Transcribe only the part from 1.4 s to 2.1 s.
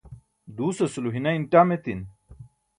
ṭam etin